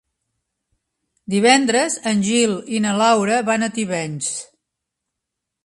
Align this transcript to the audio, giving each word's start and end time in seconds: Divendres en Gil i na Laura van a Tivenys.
Divendres 1.33 1.99
en 2.13 2.25
Gil 2.29 2.57
i 2.77 2.81
na 2.87 2.95
Laura 3.03 3.39
van 3.53 3.69
a 3.69 3.73
Tivenys. 3.79 4.33